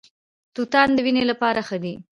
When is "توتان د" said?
0.55-0.99